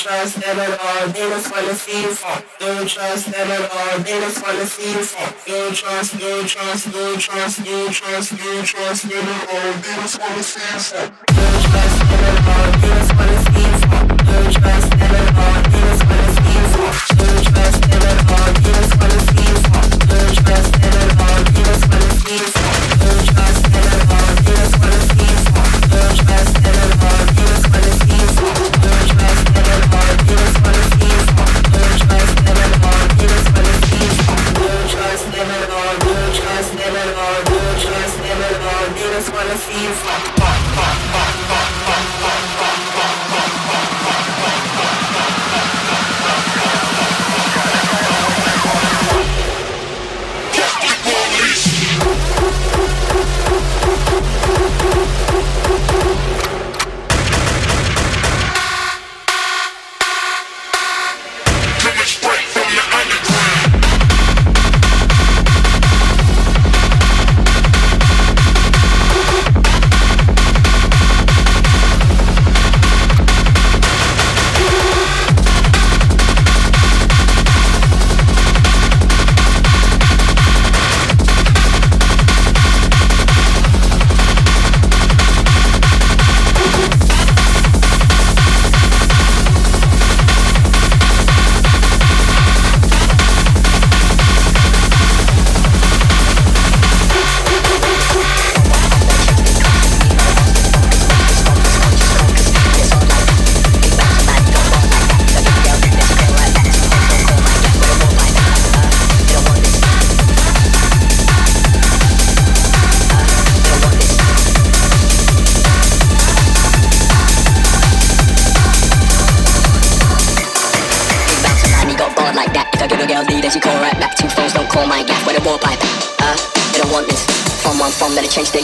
trust 0.00 0.40
them 0.40 0.58
at 0.58 0.80
all. 0.80 1.08
They 1.08 1.28
just 1.28 1.52
wanna 1.52 1.74
see 1.74 2.00
you 2.02 2.14
fall. 2.14 2.40
Don't 2.58 2.88
trust 2.88 3.26
them 3.30 3.50
at 3.50 3.70
all. 3.70 3.98
They 3.98 4.18
just 4.20 4.42
wanna 4.42 4.66
see 4.66 4.92
you 4.92 5.04
fall. 5.04 5.28
Don't 5.46 5.74
trust, 5.76 6.18
don't 6.18 6.48
trust, 6.48 6.92
don't 6.92 7.18
trust, 7.20 7.64
don't 7.64 7.92
trust, 7.92 8.38
don't 8.38 8.64
trust 8.64 9.02
them 9.10 9.28
at 9.28 9.42
all. 9.52 9.72
They 9.82 9.94
just 10.00 10.18
wanna 10.20 10.42
see 10.42 10.64
you 10.72 10.88
fall. 10.88 11.08
Don't 11.36 11.60
trust 11.68 11.98
them 12.08 12.24
at 12.30 12.38
all. 12.48 12.68
They 12.80 12.88
just 12.96 13.12
wanna 13.16 13.38
see 13.44 13.60
you 13.60 13.76
fall. 13.84 14.06
Don't 14.24 14.52
trust 14.56 14.90
them 14.90 15.14
at 15.20 15.36
all. 15.36 15.58
They 15.68 15.80
just 15.84 16.04
wanna 16.08 16.28
see 16.36 16.54
you 16.56 16.66
fall. 16.72 16.92
Don't 17.20 17.44
trust 17.50 17.80
them 17.84 18.04
at 18.08 18.20
all. 18.32 18.48
They 18.56 18.72
just 18.72 18.94
wanna 18.96 19.20
see 19.28 19.44
you 19.50 19.58
fall. 19.68 19.88
Don't 20.10 20.32
trust 20.40 20.72
them 20.80 20.96
at 21.00 21.12
all. 21.20 21.40
They 21.44 21.62
just 21.68 21.84
wanna 21.90 22.09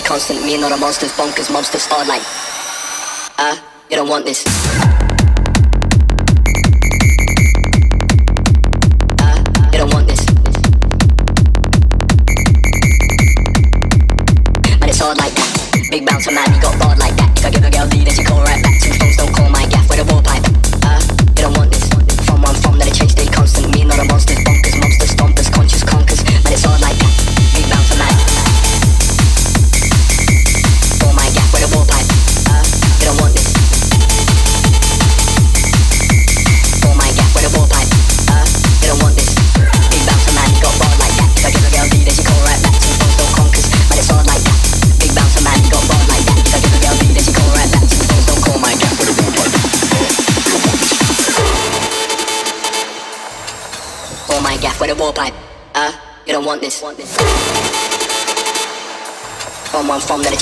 constant. 0.07 0.41
Me 0.45 0.55
and 0.55 0.63
all 0.63 0.71
the 0.71 0.77
monsters, 0.77 1.13
bonkers, 1.13 1.53
monsters 1.53 1.87
are 1.89 2.07
like, 2.07 2.23
ah, 3.39 3.53
uh, 3.53 3.57
you 3.91 3.97
don't 3.97 4.09
want 4.09 4.25
this. 4.25 4.86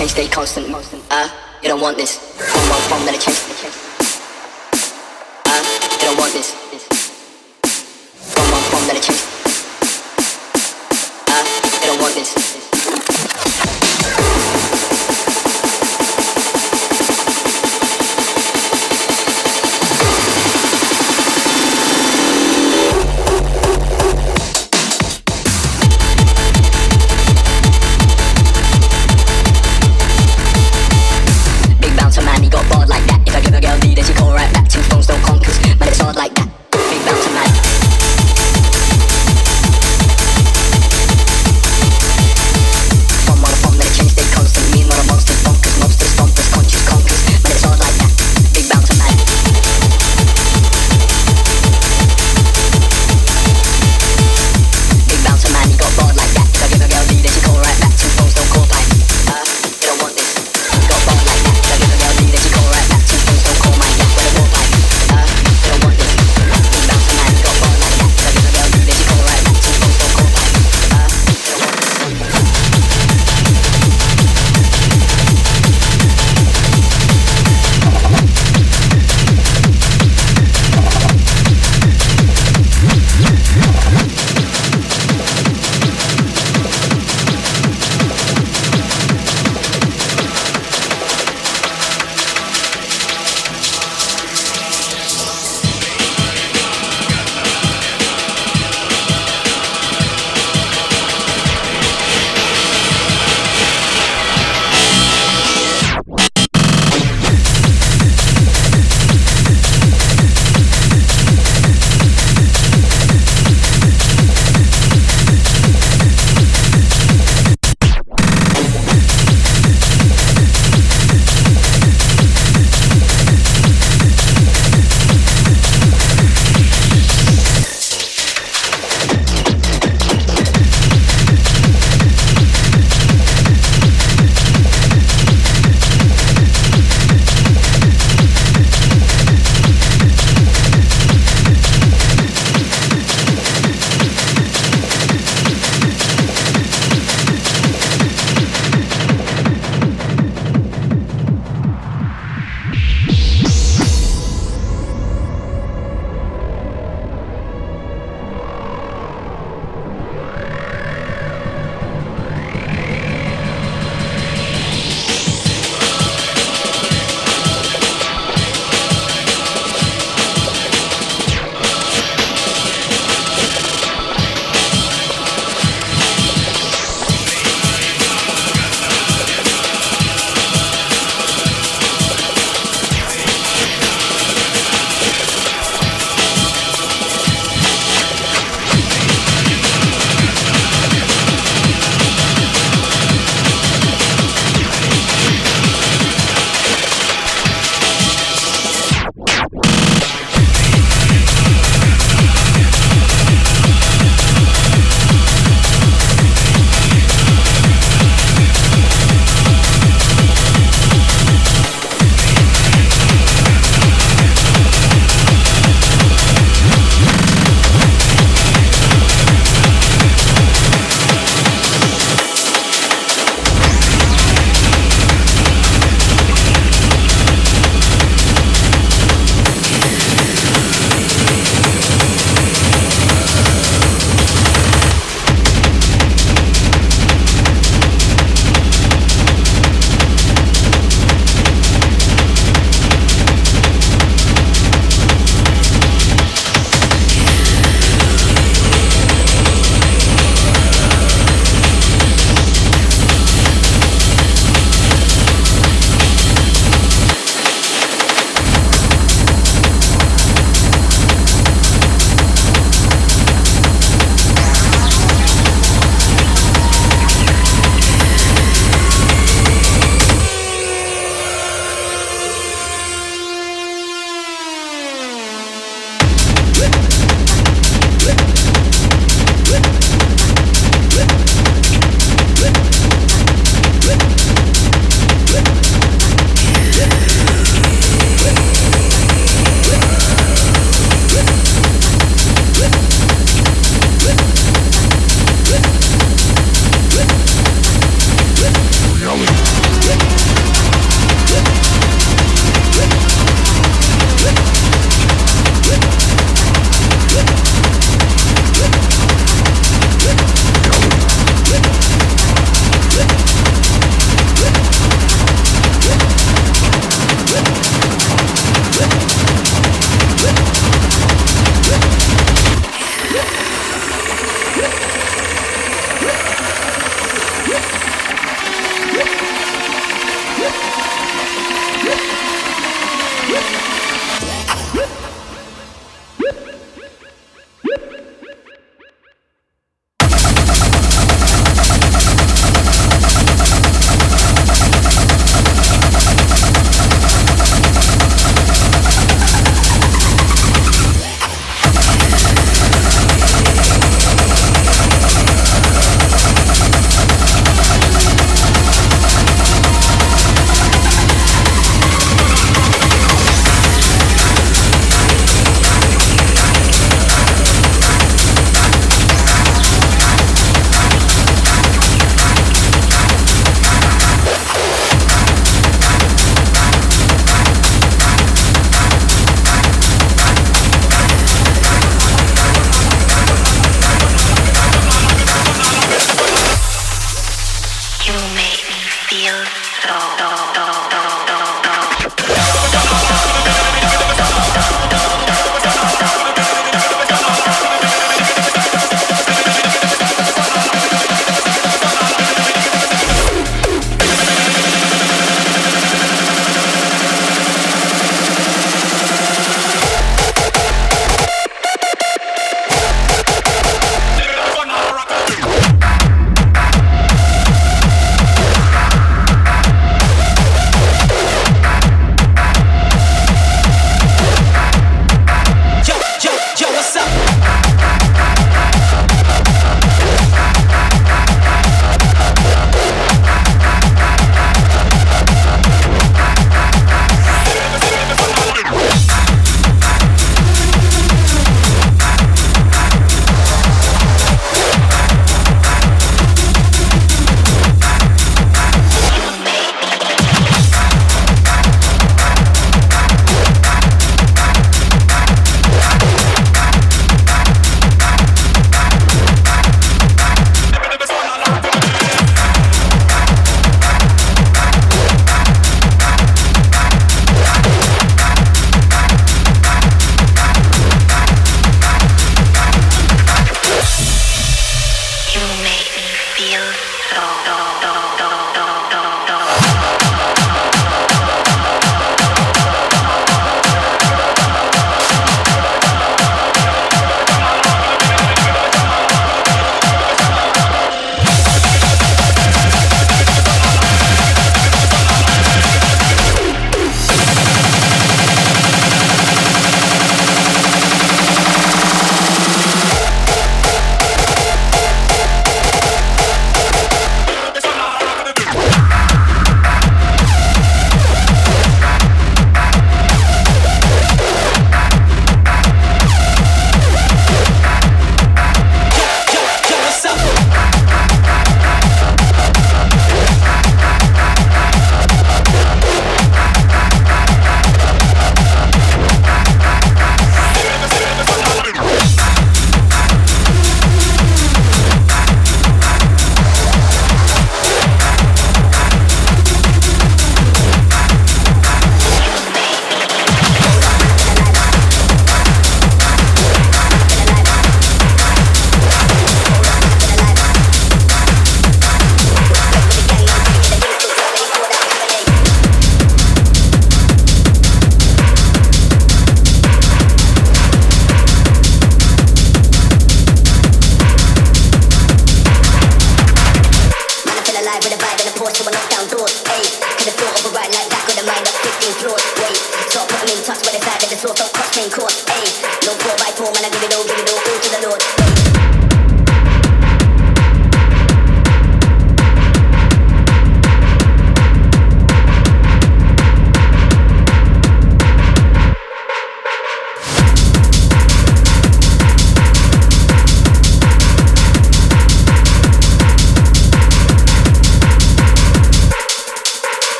change, 0.00 0.12
stay 0.12 0.28
constant. 0.28 0.66
Uh, 1.10 1.28
you 1.62 1.68
don't 1.68 1.80
want 1.80 1.96
this. 1.96 2.34
One, 2.38 2.70
one, 2.70 2.90
one, 2.90 3.04
minute 3.04 3.20
change. 3.20 3.36
Uh, 5.46 5.62
you 5.92 6.06
don't 6.08 6.18
want 6.18 6.32
this. 6.32 6.99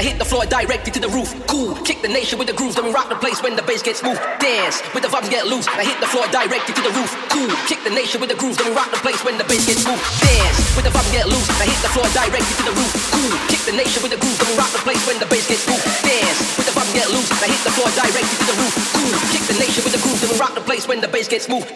I 0.00 0.02
hit 0.02 0.16
the 0.16 0.24
floor 0.24 0.48
directly 0.48 0.88
to 0.96 1.00
the 1.04 1.12
roof. 1.12 1.28
Cool, 1.44 1.76
kick 1.84 2.00
the 2.00 2.08
nation 2.08 2.40
with 2.40 2.48
the 2.48 2.56
grooves, 2.56 2.72
then 2.72 2.88
we 2.88 2.92
rock 2.96 3.12
the 3.12 3.20
place 3.20 3.44
when 3.44 3.52
the 3.52 3.60
bass 3.60 3.84
gets 3.84 4.00
smooth. 4.00 4.16
Dance 4.40 4.80
with 4.96 5.04
the 5.04 5.12
vibes 5.12 5.28
get 5.28 5.44
loose. 5.44 5.68
I 5.68 5.84
hit 5.84 6.00
the 6.00 6.08
floor 6.08 6.24
directly 6.32 6.72
to 6.72 6.80
the 6.80 6.88
roof. 6.96 7.12
Cool, 7.28 7.52
kick 7.68 7.84
the 7.84 7.92
nation 7.92 8.16
with 8.16 8.32
the 8.32 8.38
grooves, 8.40 8.56
then 8.56 8.72
we 8.72 8.80
rock 8.80 8.88
the 8.88 8.96
place 9.04 9.20
when 9.28 9.36
the 9.36 9.44
bass 9.44 9.68
gets 9.68 9.84
smooth. 9.84 10.00
Dance 10.24 10.56
with 10.72 10.88
the 10.88 10.92
vibes 10.96 11.12
get 11.12 11.28
loose. 11.28 11.44
I 11.60 11.68
hit 11.68 11.76
the 11.84 11.92
floor 11.92 12.08
directly 12.16 12.48
to 12.48 12.64
the 12.64 12.72
roof. 12.80 12.92
Cool, 13.12 13.36
kick 13.52 13.60
the 13.68 13.76
nation 13.76 14.00
with 14.00 14.16
the 14.16 14.20
grooves, 14.24 14.40
then 14.40 14.48
we 14.48 14.56
rock 14.56 14.72
the 14.72 14.80
place 14.88 15.04
when 15.04 15.20
the 15.20 15.28
bass 15.28 15.44
gets 15.44 15.68
smooth. 15.68 15.84
Dance 16.00 16.40
with 16.56 16.64
the 16.64 16.72
vibes 16.72 16.92
get 16.96 17.08
loose. 17.12 17.28
I 17.36 17.52
hit 17.52 17.60
the 17.60 17.72
floor 17.76 17.92
directly 17.92 18.36
to 18.40 18.46
the 18.48 18.56
roof. 18.56 18.72
Cool, 18.96 19.12
kick 19.36 19.44
the 19.52 19.56
nation 19.60 19.84
with 19.84 19.92
the 19.92 20.00
grooves, 20.00 20.24
then 20.24 20.32
we 20.32 20.40
rock 20.40 20.56
the 20.56 20.64
place 20.64 20.88
when 20.88 21.04
the 21.04 21.12
bass 21.12 21.28
gets 21.28 21.44
smooth. 21.44 21.68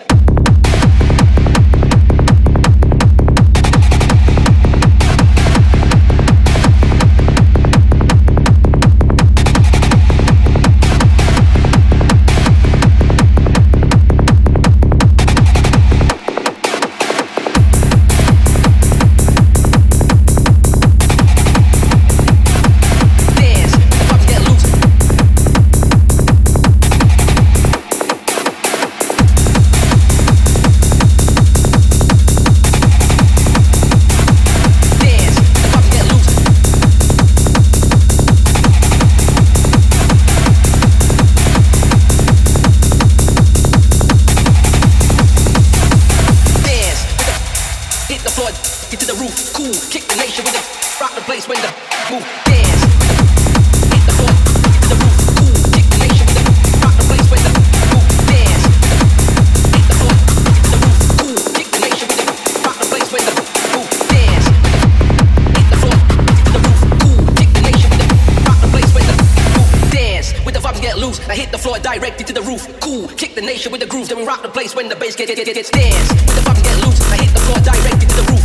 Directly 71.94 72.24
to 72.24 72.32
the 72.32 72.42
roof. 72.42 72.66
Cool, 72.80 73.08
kick 73.08 73.34
the 73.34 73.40
nation 73.40 73.70
with 73.70 73.80
the 73.80 73.86
grooves, 73.86 74.08
then 74.08 74.18
we 74.18 74.24
rock 74.24 74.42
the 74.42 74.48
place 74.48 74.74
when 74.74 74.88
the 74.88 74.96
bass 74.96 75.14
get 75.14 75.28
get 75.28 75.36
get 75.36 75.46
get 75.46 75.70
dance. 75.70 76.08
With 76.10 76.34
the 76.34 76.42
vibe 76.42 76.64
get 76.64 76.86
loose, 76.86 77.00
I 77.12 77.16
hit 77.16 77.32
the 77.32 77.40
floor 77.40 77.58
directly 77.60 78.06
to 78.06 78.16
the 78.16 78.32
roof. 78.32 78.43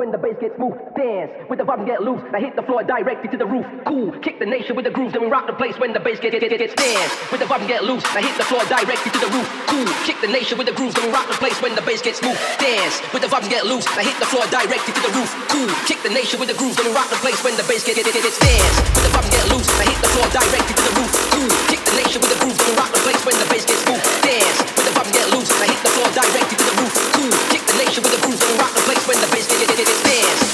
When 0.00 0.10
the 0.10 0.16
bass 0.16 0.40
gets 0.40 0.56
smooth. 0.56 0.80
Dance. 0.96 1.28
With 1.52 1.60
the 1.60 1.68
vibes 1.68 1.84
get 1.84 2.00
loose, 2.00 2.24
I 2.32 2.40
hit 2.40 2.56
the 2.56 2.64
floor 2.64 2.80
directly 2.80 3.28
to 3.28 3.36
the 3.36 3.44
roof. 3.44 3.68
Cool, 3.84 4.16
kick 4.24 4.40
the 4.40 4.48
nation 4.48 4.72
with 4.72 4.88
the 4.88 4.94
grooves, 4.96 5.12
then 5.12 5.20
we 5.20 5.28
rock 5.28 5.44
the 5.44 5.52
place 5.52 5.76
when 5.76 5.92
the 5.92 6.00
bass 6.00 6.16
get 6.16 6.32
get 6.32 6.40
get 6.40 6.56
get 6.56 6.72
dance. 6.72 7.12
With 7.28 7.44
the 7.44 7.48
vibes 7.52 7.68
get 7.68 7.84
loose, 7.84 8.00
I 8.16 8.24
hit 8.24 8.32
the 8.40 8.48
floor 8.48 8.64
directly 8.64 9.12
to 9.12 9.20
the 9.20 9.28
roof. 9.28 9.44
Cool, 9.68 9.84
kick 10.08 10.16
the 10.24 10.32
nation 10.32 10.56
with 10.56 10.72
the 10.72 10.72
grooves, 10.72 10.96
then 10.96 11.04
we 11.04 11.12
rock 11.12 11.28
the 11.28 11.36
place 11.36 11.60
when 11.60 11.76
the 11.76 11.84
bass 11.84 12.00
gets 12.00 12.24
smooth. 12.24 12.40
Dance. 12.56 13.04
With 13.12 13.20
the 13.20 13.28
vibes 13.28 13.52
get 13.52 13.68
loose, 13.68 13.84
I 13.92 14.00
hit 14.00 14.16
the 14.16 14.24
floor 14.24 14.48
directly 14.48 14.96
to 14.96 15.02
the 15.04 15.12
roof. 15.12 15.28
Cool, 15.52 15.68
kick 15.84 16.00
the 16.00 16.08
nation 16.16 16.40
with 16.40 16.48
the 16.48 16.56
grooves, 16.56 16.80
then 16.80 16.88
we 16.88 16.96
rock 16.96 17.12
the 17.12 17.20
place 17.20 17.36
when 17.44 17.60
the 17.60 17.66
bass 17.68 17.84
get 17.84 18.00
get 18.00 18.08
get 18.08 18.16
get 18.16 18.24
dance. 18.40 18.76
With 18.96 19.04
the 19.04 19.12
vibes 19.12 19.28
get 19.28 19.44
loose, 19.52 19.68
I 19.76 19.84
hit 19.84 20.00
the 20.00 20.10
floor 20.16 20.28
directly 20.32 20.74
to 20.80 20.84
the 20.88 20.94
roof. 20.96 21.12
Cool, 21.36 21.52
kick 21.68 21.80
the 21.84 21.94
nation 22.00 22.24
with 22.24 22.32
the 22.32 22.40
grooves, 22.40 22.56
then 22.56 22.72
we 22.72 22.80
rock 22.80 22.88
the 22.88 23.04
place 23.04 23.20
when 23.28 23.36
the 23.36 23.44
bass 23.52 23.68
gets 23.68 23.84
smooth. 23.84 24.00
Dance. 24.24 24.64
With 24.80 24.86
the 24.88 24.94
vibes 24.96 25.12
get 25.12 25.28
loose, 25.28 25.52
I 25.60 25.68
hit 25.68 25.80
the 25.84 25.92
floor 25.92 26.08
directly 26.08 26.56
to 26.56 26.64
the 26.64 26.74
roof. 26.80 26.92
Cool, 27.20 27.32
kick 27.52 27.62
the 27.68 27.76
nation 27.76 28.00
with 28.00 28.16
the 28.16 28.22
grooves, 28.24 28.40
then 28.40 28.48
we 28.48 28.56
rock 28.64 28.72
the 28.72 28.84
place 28.88 29.04
when 29.04 29.20
the 29.20 29.28
bass 29.28 29.44
gets 29.44 29.60
get 29.60 29.76
get 29.76 29.89
when 29.90 29.90
the 29.90 29.90
bass 29.90 29.90
gets 29.90 29.90
Dance, 29.98 29.98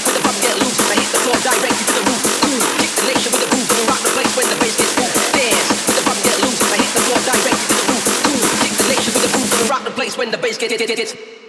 put 0.03 0.15
the 0.15 0.21
pump, 0.21 0.41
get 0.41 0.57
loose. 0.63 0.87
I 0.89 0.97
hit 0.97 1.13
the 1.13 1.19
floor, 1.19 1.37
die, 1.45 1.61
break 1.61 1.77
you 1.77 1.85
to 1.85 1.93
the 1.93 2.01
roof, 2.09 2.23
cool 2.41 2.57
Stairs 2.57 2.89
With 5.85 5.95
the 5.95 6.01
bum 6.03 6.17
get. 10.97 11.46